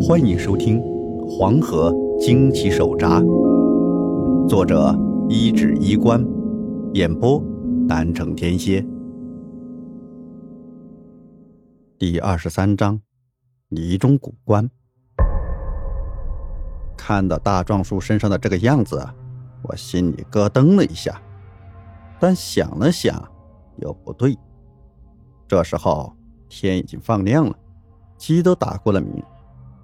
[0.00, 0.80] 欢迎收听
[1.26, 3.20] 《黄河惊奇手札》，
[4.48, 4.96] 作者
[5.28, 6.24] 一指衣冠，
[6.94, 7.42] 演播
[7.88, 8.84] 南城天蝎。
[11.98, 13.00] 第二十三章：
[13.70, 14.70] 泥中古棺。
[16.96, 19.04] 看到大壮树身上的这个样子，
[19.62, 21.20] 我心里咯噔了一下，
[22.20, 23.20] 但想了想，
[23.78, 24.38] 又不对。
[25.48, 26.12] 这时候
[26.48, 27.54] 天已经放亮了，
[28.16, 29.22] 鸡都打过了鸣。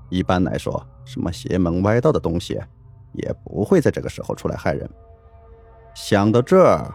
[0.09, 2.61] 一般来说，什么邪门歪道的东西，
[3.13, 4.89] 也不会在这个时候出来害人。
[5.95, 6.93] 想到这儿，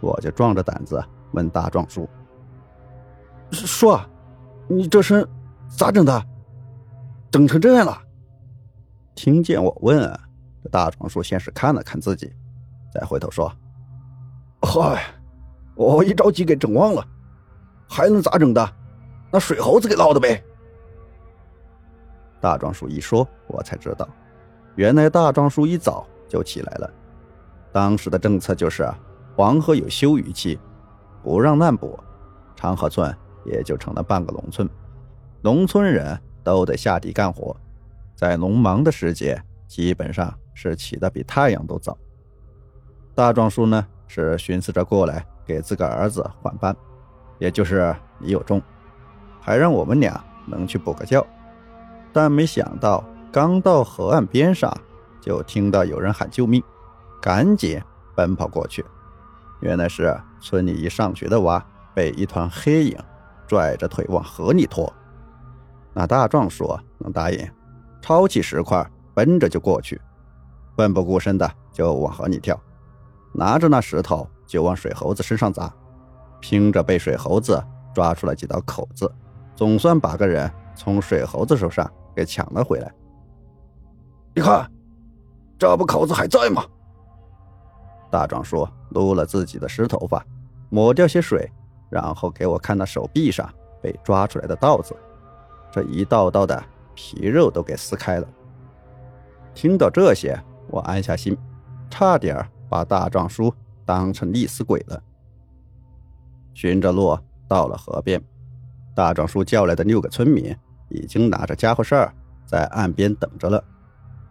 [0.00, 1.02] 我就壮着胆子
[1.32, 2.08] 问大壮叔
[3.50, 3.98] ：“叔，
[4.68, 5.26] 你这身
[5.68, 6.22] 咋整的？
[7.30, 7.96] 整成这样了？”
[9.14, 10.00] 听见我问，
[10.62, 12.32] 这大壮叔先是看了看自己，
[12.92, 13.52] 再回头说
[14.62, 15.02] ：“嗨，
[15.74, 17.06] 我一着急给整忘了，
[17.88, 18.74] 还能咋整的？
[19.30, 20.42] 那水猴子给捞的呗。”
[22.40, 24.08] 大壮叔一说，我才知道，
[24.74, 26.90] 原来大壮叔一早就起来了。
[27.72, 28.88] 当时的政策就是，
[29.36, 30.58] 黄河有休渔期，
[31.22, 31.98] 不让滥捕，
[32.56, 34.68] 长河村也就成了半个农村，
[35.42, 37.54] 农村人都得下地干活，
[38.16, 41.96] 在农忙的时节，基本上是起得比太阳都早。
[43.14, 46.74] 大壮叔呢，是寻思着过来给自个儿子换班，
[47.38, 48.60] 也就是李有忠，
[49.40, 51.24] 还让我们俩能去补个觉。
[52.12, 54.72] 但没想到，刚到河岸边上，
[55.20, 56.62] 就听到有人喊救命，
[57.20, 57.80] 赶紧
[58.14, 58.84] 奔跑过去。
[59.60, 62.98] 原来是村里一上学的娃被一团黑影
[63.46, 64.92] 拽着腿往河里拖。
[65.92, 67.48] 那大壮说能答应，
[68.00, 70.00] 抄起石块奔着就过去，
[70.76, 72.58] 奋不顾身的就往河里跳，
[73.32, 75.72] 拿着那石头就往水猴子身上砸，
[76.40, 77.62] 拼着被水猴子
[77.94, 79.12] 抓出了几道口子，
[79.60, 81.86] 总算把个人从水猴子手上。
[82.12, 82.92] 给抢了回来。
[84.34, 84.68] 你看，
[85.56, 86.62] 这不口子还在吗？
[88.10, 90.22] 大壮说：“撸了自己的湿头发，
[90.70, 91.50] 抹掉些水，
[91.88, 93.48] 然后给我看那手臂上
[93.80, 94.94] 被抓出来的道子，
[95.70, 96.60] 这一道道的
[96.94, 98.28] 皮肉都给撕开了。”
[99.54, 100.36] 听到这些，
[100.66, 101.38] 我安下心，
[101.88, 103.54] 差点把大壮叔
[103.86, 105.00] 当成溺死鬼了。
[106.54, 108.20] 循着路到了河边，
[108.94, 110.54] 大壮叔叫来的六个村民。
[110.92, 112.12] 已经拿着家伙事儿
[112.44, 113.62] 在岸边等着了，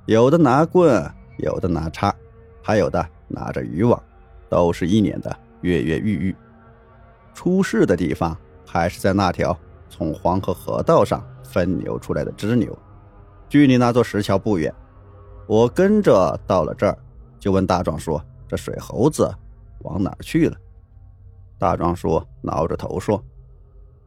[0.08, 2.14] 有的拿棍，有的拿叉，
[2.62, 3.98] 还有的拿着渔网，
[4.50, 6.36] 都是一脸的跃跃欲欲。
[7.34, 8.38] 出事的地方
[8.68, 9.58] 还是在那条
[9.90, 12.78] 从黄河河道上分流出来的支流，
[13.48, 14.74] 距离那座石桥不远。
[15.48, 16.98] 我跟着到了这儿，
[17.40, 19.34] 就问大壮说：“这水猴子
[19.84, 20.58] 往哪儿去了？”
[21.58, 23.24] 大壮叔挠着头说：“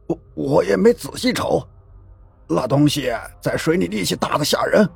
[0.07, 1.65] 我我也没仔细瞅。”
[2.45, 4.87] 那东西在水里力气大的吓人，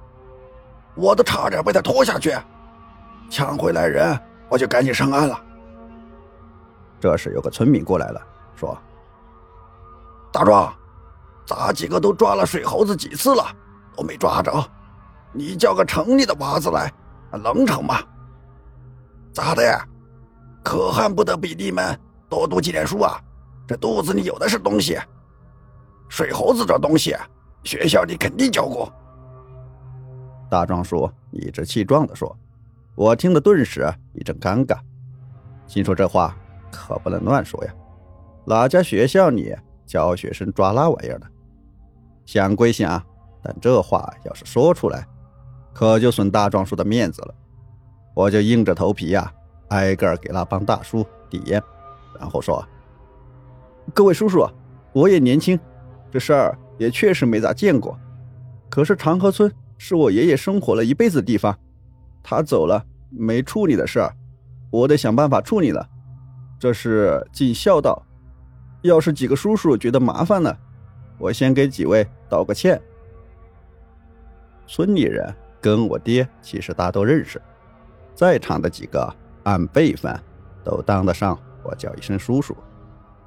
[0.95, 2.37] 我都差点被他拖下去。
[3.29, 4.19] 抢回来人，
[4.49, 5.43] 我就赶紧上岸了。
[6.99, 8.21] 这时有个村民过来了，
[8.55, 8.77] 说
[10.31, 10.73] ：“大壮，
[11.45, 13.43] 咱几个都抓了水猴子几次了，
[13.95, 14.51] 都没抓着。
[15.31, 16.91] 你叫个城里的娃子来，
[17.31, 17.99] 能成吗？
[19.33, 19.79] 咋的？
[20.63, 21.97] 可恨不得比你们
[22.27, 23.19] 多读几点书啊！
[23.67, 24.97] 这肚子里有的是东西。
[26.09, 27.15] 水猴子这东西。”
[27.63, 28.89] 学校里肯定教过。
[30.49, 32.33] 大壮叔理直气壮地说
[32.95, 34.77] ：“我听得顿时一阵尴尬，
[35.65, 36.33] 心说这话
[36.71, 37.73] 可不能乱说呀，
[38.45, 39.53] 哪家学校里
[39.85, 41.27] 教学生抓那玩意儿的？
[42.25, 43.03] 想归想，
[43.43, 45.05] 但这话要是说出来，
[45.73, 47.35] 可就损大壮叔的面子了。
[48.15, 49.29] 我就硬着头皮呀，
[49.69, 51.61] 挨个给那帮大叔递烟，
[52.17, 52.65] 然后说
[53.97, 54.47] ：‘各位叔叔，
[54.93, 55.59] 我也年轻，
[56.11, 57.97] 这事儿……’”也确实没咋见过，
[58.69, 61.57] 可是长河村是我爷爷生活了一辈子的地方，
[62.21, 64.13] 他走了没处理的事儿，
[64.69, 65.89] 我得想办法处理了，
[66.59, 68.05] 这是尽孝道。
[68.83, 70.55] 要是几个叔叔觉得麻烦了，
[71.17, 72.79] 我先给几位道个歉。
[74.67, 77.41] 村里人跟我爹其实大都认识，
[78.13, 79.11] 在场的几个
[79.45, 80.15] 按辈分
[80.63, 82.55] 都当得上我叫一声叔叔，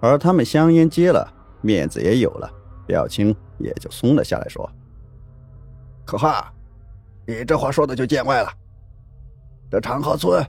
[0.00, 1.30] 而他们香烟接了，
[1.60, 2.50] 面子也有了。
[2.86, 4.68] 表情也就松了下来，说
[6.04, 6.52] ：“可哈，
[7.24, 8.50] 你这话说的就见外了。
[9.70, 10.44] 这长河村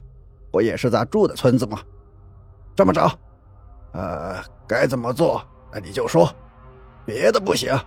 [0.50, 1.78] 不也是咱住的村子吗？
[2.74, 3.08] 这么着，
[3.92, 5.40] 呃，该怎么做，
[5.72, 6.28] 那你就说，
[7.06, 7.78] 别的不行。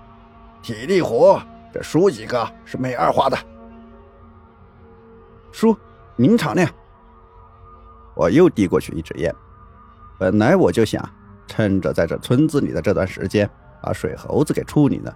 [0.62, 1.42] 体力活，
[1.74, 3.38] 这叔几个是没二话的。
[5.52, 5.76] 叔，
[6.16, 6.70] 您敞亮。”
[8.16, 9.36] 我又递过去一支烟。
[10.18, 11.04] 本来我就想
[11.56, 13.50] 趁着在这村子里的这段时间。
[13.82, 15.16] 把水猴子给处理了，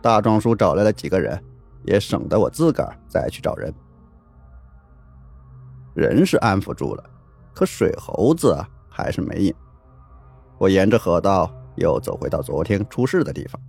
[0.00, 1.40] 大壮叔找来了几个人，
[1.84, 3.72] 也省得我自个儿再去找人。
[5.94, 7.04] 人是安抚住了，
[7.54, 8.58] 可水猴子
[8.88, 9.54] 还是没影。
[10.58, 13.60] 我沿着河道又走回到昨天出事的地方，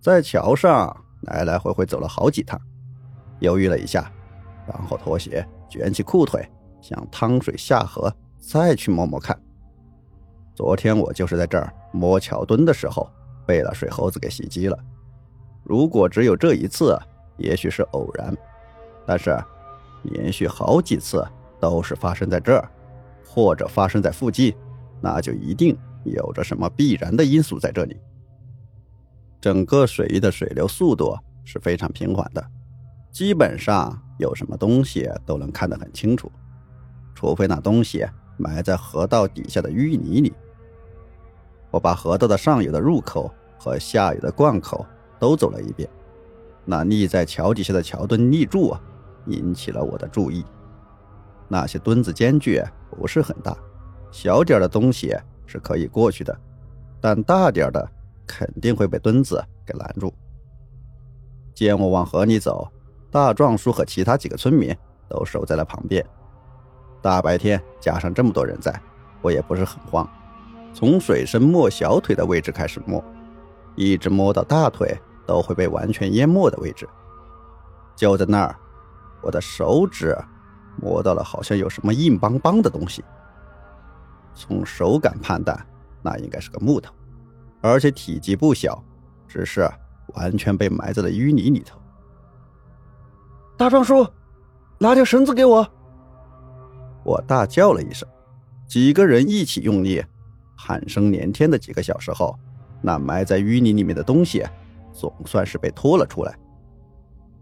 [0.00, 2.60] 在桥上来来回回走了好几趟，
[3.38, 4.10] 犹豫了一下，
[4.66, 6.44] 然后脱鞋，卷起裤腿，
[6.80, 9.40] 想趟水下河，再去摸摸看。
[10.56, 13.06] 昨天我就是在这儿摸桥墩的时候，
[13.46, 14.78] 被了水猴子给袭击了。
[15.62, 16.98] 如果只有这一次，
[17.36, 18.34] 也许是偶然，
[19.04, 19.38] 但是
[20.04, 21.22] 连续好几次
[21.60, 22.66] 都是发生在这儿，
[23.22, 24.54] 或者发生在附近，
[25.02, 28.00] 那就一定有着什么必然的因素在这里。
[29.38, 31.14] 整个水域的水流速度
[31.44, 32.42] 是非常平缓的，
[33.12, 36.32] 基本上有什么东西都能看得很清楚，
[37.14, 38.06] 除非那东西
[38.38, 40.32] 埋在河道底下的淤泥里。
[41.70, 44.84] 我把河道的上游的入口和下游的灌口
[45.18, 45.88] 都走了一遍，
[46.64, 48.80] 那立在桥底下的桥墩立柱啊，
[49.26, 50.44] 引起了我的注意。
[51.48, 53.56] 那些墩子间距不是很大，
[54.10, 55.16] 小点的东西
[55.46, 56.36] 是可以过去的，
[57.00, 57.88] 但大点的
[58.26, 60.12] 肯定会被墩子给拦住。
[61.54, 62.70] 见我往河里走，
[63.10, 64.76] 大壮叔和其他几个村民
[65.08, 66.04] 都守在了旁边。
[67.00, 68.78] 大白天加上这么多人在，
[69.22, 70.08] 我也不是很慌。
[70.76, 73.02] 从水深没小腿的位置开始摸，
[73.76, 74.94] 一直摸到大腿
[75.26, 76.86] 都会被完全淹没的位置。
[77.96, 78.54] 就在那儿，
[79.22, 80.14] 我的手指
[80.76, 83.02] 摸到了好像有什么硬邦邦的东西。
[84.34, 85.58] 从手感判断，
[86.02, 86.92] 那应该是个木头，
[87.62, 88.84] 而且体积不小，
[89.26, 89.66] 只是
[90.08, 91.80] 完全被埋在了淤泥里头。
[93.56, 94.06] 大壮叔，
[94.76, 95.66] 拿条绳子给我！
[97.02, 98.06] 我大叫了一声，
[98.68, 100.04] 几个人一起用力。
[100.56, 102.36] 喊声连天的几个小时后，
[102.82, 104.44] 那埋在淤泥里面的东西
[104.92, 106.36] 总算是被拖了出来。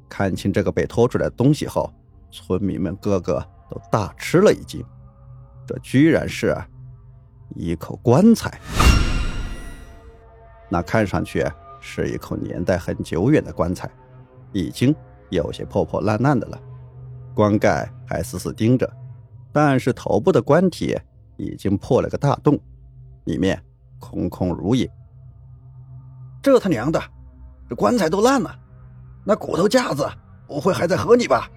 [0.09, 1.91] 看清这个被拖出来的东西后，
[2.31, 4.85] 村民们个个都大吃了一惊，
[5.67, 6.57] 这居然是
[7.55, 8.61] 一口棺材。
[10.69, 11.45] 那看上去
[11.81, 13.89] 是一口年代很久远的棺材，
[14.53, 14.95] 已经
[15.31, 16.61] 有些破破烂烂的了，
[17.35, 18.91] 棺盖还死死钉着，
[19.53, 20.97] 但是头部的棺体
[21.37, 22.59] 已经破了个大洞。
[23.25, 23.61] 里面
[23.99, 24.91] 空空如也。
[26.43, 27.01] 这他娘的，
[27.69, 28.55] 这棺材都烂了，
[29.25, 30.07] 那骨头架子
[30.47, 31.51] 不会还在河里吧？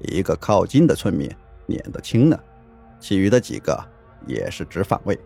[0.00, 1.30] 一个靠近的村民
[1.66, 2.44] 脸都青了，
[2.98, 3.78] 其余的几个
[4.26, 5.18] 也是直反胃。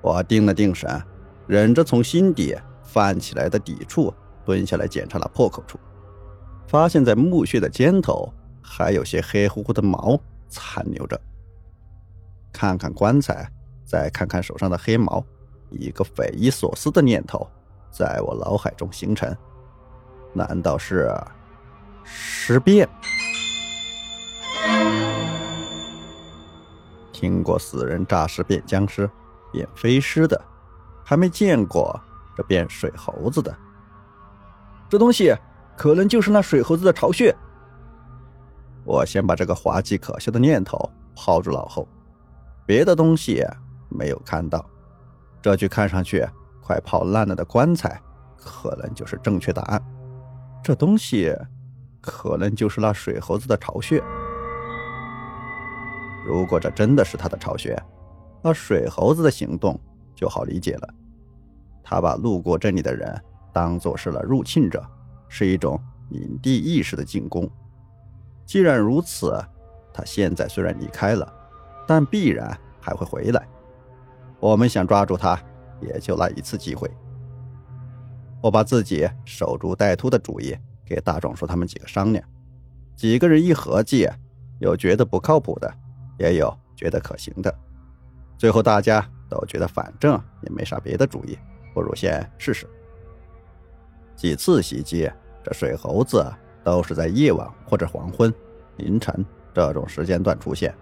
[0.00, 1.02] 我定了定神，
[1.46, 4.14] 忍着从心底泛起来的抵触，
[4.44, 5.78] 蹲下来检查了破口处，
[6.68, 8.32] 发现在墓穴的尖头
[8.62, 10.16] 还有些黑乎乎的毛
[10.48, 11.20] 残留着。
[12.52, 13.50] 看看棺材。
[13.90, 15.20] 再看看手上的黑毛，
[15.68, 17.44] 一个匪夷所思的念头
[17.90, 19.36] 在我脑海中形成：
[20.32, 21.12] 难道是
[22.04, 22.88] 尸变？
[27.12, 29.10] 听过死人诈尸变僵尸、
[29.50, 30.40] 变飞尸的，
[31.04, 32.00] 还没见过
[32.36, 33.52] 这变水猴子的。
[34.88, 35.34] 这东西
[35.76, 37.34] 可能就是那水猴子的巢穴。
[38.84, 40.78] 我先把这个滑稽可笑的念头
[41.16, 41.88] 抛诸脑后，
[42.64, 43.44] 别的东西。
[43.90, 44.64] 没有看到，
[45.42, 46.26] 这具看上去
[46.62, 48.00] 快泡烂了的棺材，
[48.36, 49.82] 可能就是正确答案。
[50.62, 51.34] 这东西，
[52.00, 54.02] 可能就是那水猴子的巢穴。
[56.26, 57.76] 如果这真的是他的巢穴，
[58.42, 59.78] 那水猴子的行动
[60.14, 60.94] 就好理解了。
[61.82, 63.20] 他把路过这里的人
[63.52, 64.84] 当做是了入侵者，
[65.28, 67.50] 是一种领地意识的进攻。
[68.44, 69.42] 既然如此，
[69.92, 71.32] 他现在虽然离开了，
[71.86, 73.48] 但必然还会回来。
[74.40, 75.38] 我们想抓住他，
[75.80, 76.90] 也就那一次机会。
[78.42, 82.24] 我把自己守株待兔的主意给大壮叔他们几个商量，
[82.96, 84.08] 几个人一合计，
[84.58, 85.70] 有觉得不靠谱的，
[86.18, 87.54] 也有觉得可行的。
[88.38, 91.38] 最后大家都觉得反正也没啥别的主意，
[91.74, 92.66] 不如先试试。
[94.16, 95.10] 几次袭击，
[95.44, 96.24] 这水猴子
[96.64, 98.32] 都是在夜晚或者黄昏、
[98.78, 100.74] 凌晨这种时间段出现，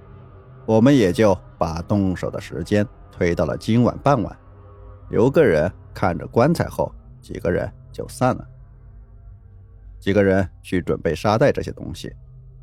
[0.65, 2.87] 我们也就把动手的时间。
[3.18, 4.38] 推到了今晚傍晚，
[5.08, 8.46] 留个人看着棺材后，几个人就散了。
[9.98, 12.14] 几个人去准备沙袋这些东西。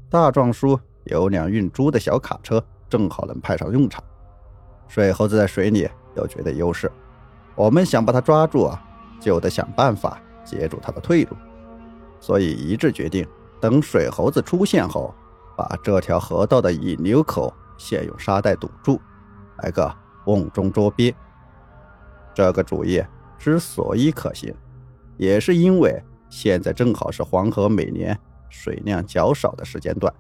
[0.10, 4.02] 大壮叔有辆运猪的小卡车，正好能派上用场。
[4.88, 6.90] 水猴子在水里有绝对优势，
[7.54, 8.82] 我们想把它抓住啊，
[9.20, 11.36] 就得想办法截住它的退路。
[12.22, 13.28] 所以一致决定，
[13.60, 15.14] 等水猴子出现后，
[15.58, 19.02] 把这条河道的引流口先用沙袋堵住，
[19.58, 19.94] 来个。
[20.26, 21.14] 瓮中捉鳖，
[22.34, 23.04] 这个主意
[23.38, 24.54] 之所以可行，
[25.18, 28.18] 也是因为现在正好是黄河每年
[28.50, 30.14] 水量较少的时间段，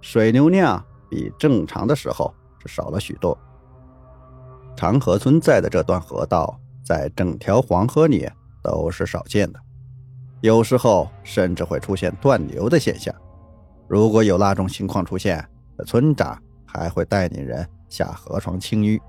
[0.00, 3.36] 水流量比正常的时候是少了许多。
[4.76, 8.28] 长河村在的这段河道，在整条黄河里
[8.62, 9.60] 都是少见的，
[10.40, 13.14] 有时候甚至会出现断流的现象。
[13.88, 15.44] 如果有那种情况出现，
[15.86, 19.00] 村长还会带领人下河床清淤。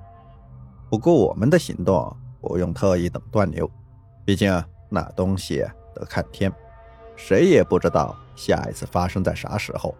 [0.91, 3.71] 不过我们的行动不用特意等断流，
[4.25, 4.51] 毕竟
[4.89, 6.51] 那东西得看天，
[7.15, 9.95] 谁也不知道下一次发生在啥时候。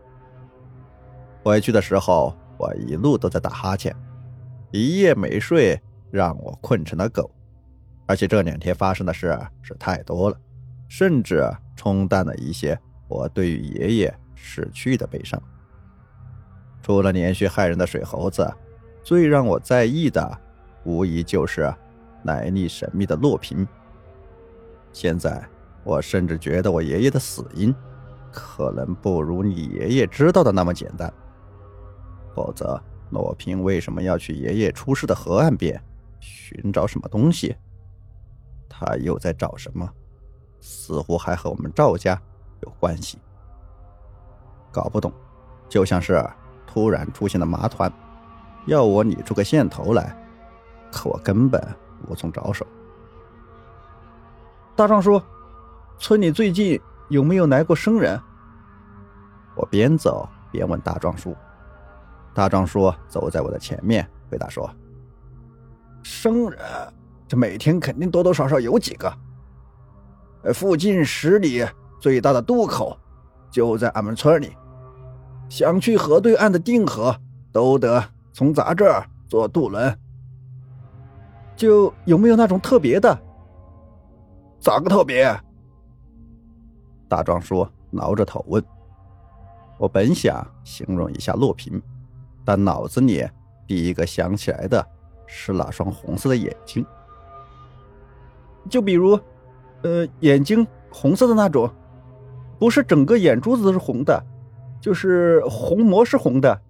[1.42, 3.96] 回去的时候，我一路都在打哈欠，
[4.72, 5.82] 一夜没睡，
[6.12, 7.32] 让我困成了狗。
[8.06, 10.38] 而且这两天发生的事是太多了，
[10.90, 15.42] 甚至冲淡了一些我对于爷爷逝去的悲伤。
[16.82, 18.54] 除了连续害人的水猴子，
[19.02, 20.38] 最让我在意的。
[20.84, 21.74] 无疑就是
[22.24, 23.68] 来历神秘的洛平。
[24.94, 25.44] 现在
[25.84, 27.74] 我甚至觉得我爷爷的死因
[28.32, 31.12] 可能不如你爷爷知道的那么简单。
[32.34, 35.82] 否则，洛平为什么要去爷爷出事的河岸边
[36.20, 37.56] 寻找什么东西？
[38.70, 39.90] 他又在找什么？
[40.60, 42.22] 似乎还和我们赵家
[42.62, 43.18] 有关系。
[44.72, 45.12] 搞不懂，
[45.68, 46.24] 就像是
[46.66, 47.92] 突然出现的麻团，
[48.66, 50.16] 要我理出个线头来。
[50.92, 51.62] 可我根本
[52.08, 52.66] 无从着手。
[54.76, 55.22] 大壮叔，
[55.98, 56.80] 村里最近
[57.10, 58.20] 有没有来过生人？
[59.56, 61.36] 我边走边问大壮叔。
[62.34, 64.70] 大壮叔走在我的前面，回答说
[66.02, 66.60] ：“生人，
[67.28, 69.12] 这每天肯定多多少少有几个。
[70.54, 71.66] 附近十里
[72.00, 72.98] 最大的渡口
[73.52, 74.56] 就在俺们村里，
[75.50, 77.16] 想去河对岸的定河，
[77.52, 79.96] 都得从咱这儿坐渡轮。”
[81.56, 83.18] 就有没有那种特别的？
[84.60, 85.36] 咋个特别？
[87.08, 88.64] 大壮说挠着头问。
[89.78, 91.82] 我本想形容一下洛平，
[92.46, 93.28] 但脑子里
[93.66, 94.86] 第一个想起来的
[95.26, 96.86] 是那双红色的眼睛。
[98.70, 99.20] 就比如，
[99.82, 101.68] 呃，眼睛红色的那种，
[102.60, 104.24] 不是整个眼珠子都是红的，
[104.80, 106.62] 就是虹膜是红的。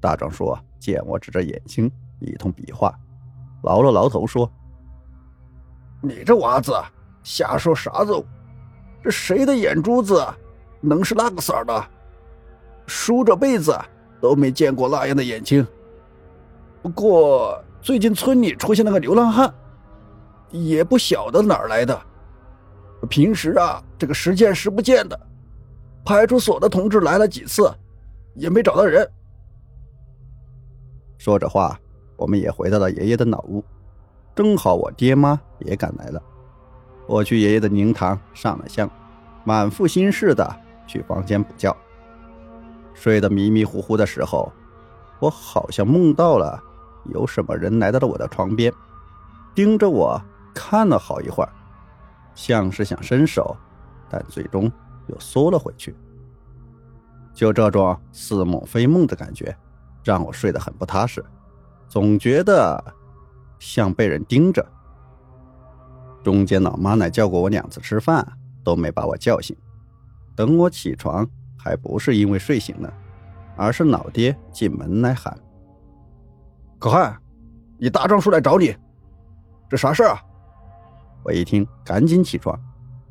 [0.00, 2.92] 大壮说见我指着眼睛，一通比划。
[3.62, 4.50] 挠了挠头说
[6.02, 6.74] ：“你这娃子
[7.22, 8.12] 瞎说啥子？
[9.02, 10.24] 这谁的眼珠子
[10.80, 11.86] 能是那个色儿的？
[12.86, 13.76] 叔这辈子
[14.20, 15.66] 都没见过那样的眼睛。
[16.82, 19.52] 不过最近村里出现了个流浪汉，
[20.50, 22.00] 也不晓得哪儿来的。
[23.08, 25.18] 平时啊，这个时见时不见的。
[26.04, 27.72] 派出所的同志来了几次，
[28.34, 29.08] 也没找到人。”
[31.18, 31.78] 说着话。
[32.22, 33.64] 我们也回到了爷爷的老屋，
[34.32, 36.22] 正好我爹妈也赶来了。
[37.08, 38.88] 我去爷爷的灵堂上了香，
[39.42, 41.76] 满腹心事的去房间补觉。
[42.94, 44.52] 睡得迷迷糊糊的时候，
[45.18, 46.62] 我好像梦到了
[47.12, 48.72] 有什么人来到了我的床边，
[49.52, 50.22] 盯着我
[50.54, 51.52] 看了好一会儿，
[52.36, 53.56] 像是想伸手，
[54.08, 54.70] 但最终
[55.08, 55.92] 又缩了回去。
[57.34, 59.56] 就这种似梦非梦的感觉，
[60.04, 61.24] 让我睡得很不踏实。
[61.92, 62.82] 总觉得
[63.58, 64.66] 像被人盯着。
[66.24, 68.26] 中间老妈奶叫过我两次吃饭，
[68.64, 69.54] 都没把我叫醒。
[70.34, 72.90] 等我起床，还不是因为睡醒了，
[73.58, 75.38] 而是老爹进门来喊
[76.80, 77.14] ：“可汗，
[77.76, 78.74] 你大壮叔来找你，
[79.68, 80.18] 这啥事啊？”
[81.22, 82.58] 我一听，赶紧起床。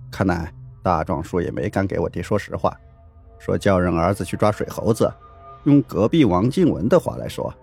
[0.10, 2.76] 看来大壮叔也没敢给我爹说实话，
[3.38, 5.14] 说叫人儿子去抓水猴子。
[5.66, 7.54] 用隔壁王静文的话来说。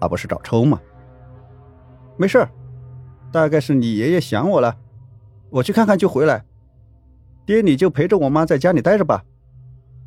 [0.00, 0.80] 那不是找抽吗？
[2.16, 2.46] 没事
[3.32, 4.76] 大概是你爷爷想我了，
[5.50, 6.44] 我去看看就回来。
[7.44, 9.22] 爹，你就陪着我妈在家里待着吧，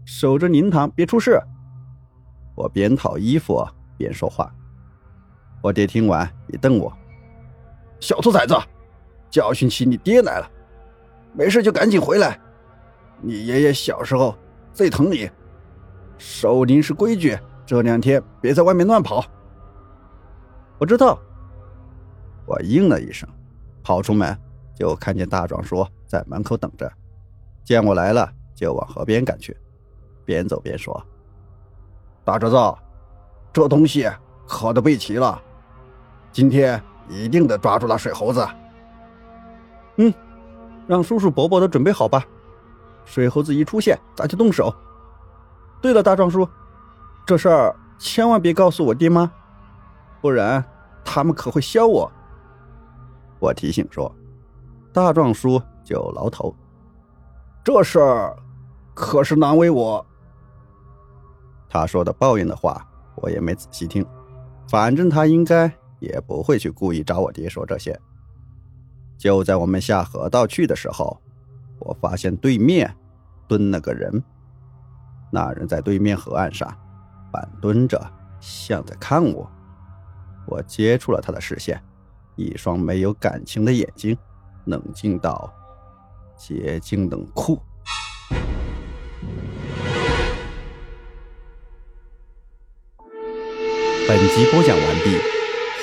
[0.05, 1.39] 守着灵堂，别出事。
[2.55, 3.67] 我边套衣服
[3.97, 4.49] 边说话。
[5.61, 6.91] 我爹听完也瞪我
[7.99, 8.55] ：“小兔崽子，
[9.29, 10.49] 教训起你爹来了！
[11.33, 12.39] 没事就赶紧回来。
[13.21, 14.35] 你爷爷小时候
[14.71, 15.29] 最疼你，
[16.17, 19.25] 守灵是规矩，这两天别在外面乱跑。”
[20.79, 21.19] 我知道，
[22.45, 23.27] 我应了一声，
[23.83, 24.37] 跑出门
[24.75, 26.91] 就看见大壮叔在门口等着，
[27.63, 29.57] 见我来了就往河边赶去，
[30.23, 31.03] 边走边说
[32.23, 32.55] ：“大侄子，
[33.51, 34.07] 这东西
[34.47, 35.41] 可都备齐了，
[36.31, 38.47] 今天一定得抓住那水猴子。”
[39.97, 40.13] 嗯，
[40.85, 42.23] 让叔叔伯伯都准备好吧，
[43.03, 44.71] 水猴子一出现，咱就动手。
[45.81, 46.47] 对了，大壮叔，
[47.25, 49.31] 这事儿千万别告诉我爹妈。
[50.21, 50.63] 不然，
[51.03, 52.11] 他们可会削我。
[53.39, 54.13] 我提醒说，
[54.91, 56.55] 大壮叔就挠头，
[57.63, 58.35] 这事儿
[58.93, 60.05] 可是难为我。
[61.69, 62.83] 他说的抱怨的话，
[63.15, 64.05] 我也没仔细听，
[64.67, 67.99] 反正他应该也不会去故意找我爹说这些。
[69.17, 71.21] 就在我们下河道去的时候，
[71.79, 72.91] 我发现对面
[73.47, 74.23] 蹲了个人，
[75.31, 76.67] 那人在对面河岸上
[77.31, 78.01] 半蹲着，
[78.39, 79.49] 像在看我。
[80.47, 81.81] 我接触了他的视线，
[82.35, 84.17] 一双没有感情的眼睛，
[84.65, 85.53] 冷静到
[86.37, 87.61] 结晶冷酷。
[94.07, 95.17] 本集播讲完毕，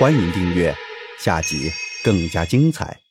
[0.00, 0.74] 欢迎订阅，
[1.18, 1.70] 下集
[2.02, 3.03] 更加精彩。